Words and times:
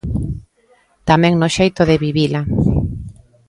Tamén 1.09 1.33
no 1.41 1.47
xeito 1.55 1.81
de 1.89 1.95
vivila. 2.05 2.41